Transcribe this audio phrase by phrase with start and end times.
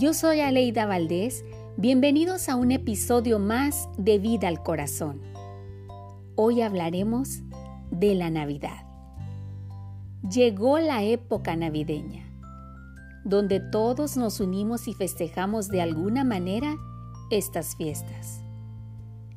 [0.00, 1.44] Yo soy Aleida Valdés.
[1.76, 5.20] Bienvenidos a un episodio más de Vida al Corazón.
[6.36, 7.42] Hoy hablaremos
[7.90, 8.86] de la Navidad.
[10.26, 12.24] Llegó la época navideña,
[13.26, 16.78] donde todos nos unimos y festejamos de alguna manera
[17.30, 18.40] estas fiestas.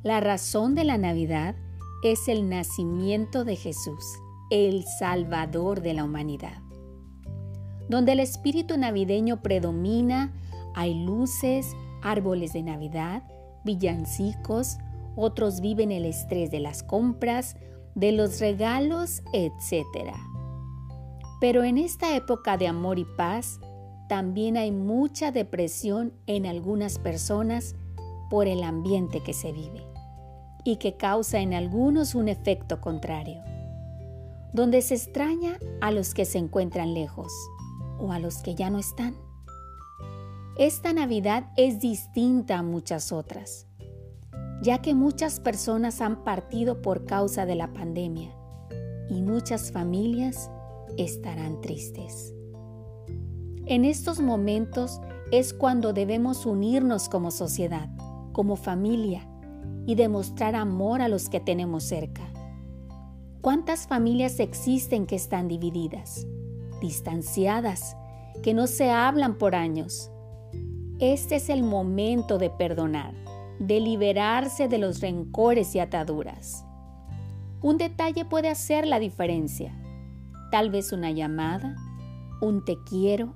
[0.02, 1.56] La razón de la Navidad
[2.02, 4.02] es el nacimiento de Jesús,
[4.50, 6.62] el Salvador de la humanidad.
[7.90, 10.32] Donde el espíritu navideño predomina,
[10.74, 13.22] hay luces, árboles de Navidad,
[13.64, 14.78] villancicos,
[15.16, 17.56] otros viven el estrés de las compras,
[17.94, 20.12] de los regalos, etc.
[21.40, 23.60] Pero en esta época de amor y paz,
[24.08, 27.74] también hay mucha depresión en algunas personas
[28.28, 29.86] por el ambiente que se vive
[30.64, 33.42] y que causa en algunos un efecto contrario,
[34.52, 37.32] donde se extraña a los que se encuentran lejos
[37.98, 39.14] o a los que ya no están.
[40.56, 43.66] Esta Navidad es distinta a muchas otras,
[44.62, 48.32] ya que muchas personas han partido por causa de la pandemia
[49.10, 50.52] y muchas familias
[50.96, 52.32] estarán tristes.
[53.66, 55.00] En estos momentos
[55.32, 57.88] es cuando debemos unirnos como sociedad,
[58.30, 59.28] como familia,
[59.86, 62.32] y demostrar amor a los que tenemos cerca.
[63.40, 66.28] ¿Cuántas familias existen que están divididas,
[66.80, 67.96] distanciadas,
[68.40, 70.12] que no se hablan por años?
[71.12, 73.12] Este es el momento de perdonar,
[73.58, 76.64] de liberarse de los rencores y ataduras.
[77.60, 79.74] Un detalle puede hacer la diferencia.
[80.50, 81.76] Tal vez una llamada,
[82.40, 83.34] un te quiero,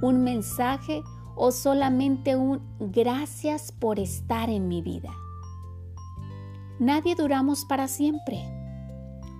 [0.00, 1.02] un mensaje
[1.36, 5.10] o solamente un gracias por estar en mi vida.
[6.78, 8.42] Nadie duramos para siempre.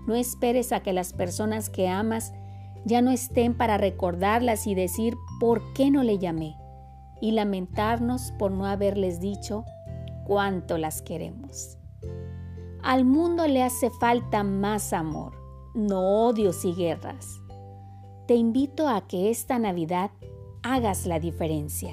[0.07, 2.35] No esperes a que las personas que amas
[2.85, 6.57] ya no estén para recordarlas y decir por qué no le llamé
[7.21, 9.65] y lamentarnos por no haberles dicho
[10.25, 11.79] cuánto las queremos.
[12.83, 15.33] Al mundo le hace falta más amor,
[15.75, 17.41] no odios y guerras.
[18.27, 20.11] Te invito a que esta Navidad
[20.63, 21.93] hagas la diferencia.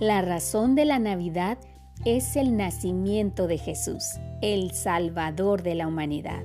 [0.00, 1.58] La razón de la Navidad
[2.04, 4.04] es el nacimiento de Jesús,
[4.42, 6.44] el Salvador de la humanidad.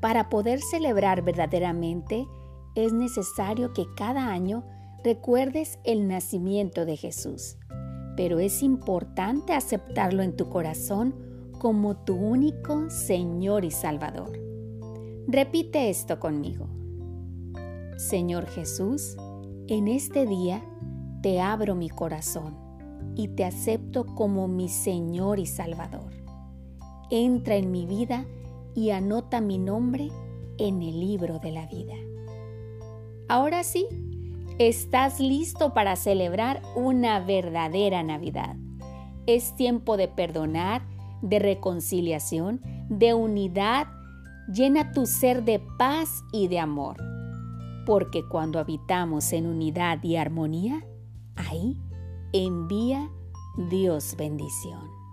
[0.00, 2.26] Para poder celebrar verdaderamente,
[2.74, 4.64] es necesario que cada año
[5.04, 7.58] recuerdes el nacimiento de Jesús,
[8.16, 11.14] pero es importante aceptarlo en tu corazón
[11.60, 14.32] como tu único Señor y Salvador.
[15.28, 16.68] Repite esto conmigo.
[17.98, 19.16] Señor Jesús,
[19.68, 20.64] en este día
[21.22, 22.56] te abro mi corazón
[23.14, 26.12] y te acepto como mi Señor y Salvador.
[27.10, 28.24] Entra en mi vida
[28.74, 30.08] y anota mi nombre
[30.56, 31.94] en el libro de la vida.
[33.28, 33.86] Ahora sí,
[34.58, 38.56] estás listo para celebrar una verdadera Navidad.
[39.26, 40.82] Es tiempo de perdonar,
[41.22, 43.88] de reconciliación, de unidad.
[44.52, 46.96] Llena tu ser de paz y de amor.
[47.86, 50.84] Porque cuando habitamos en unidad y armonía,
[51.36, 51.76] ahí
[52.32, 53.10] envía
[53.70, 55.03] Dios bendición.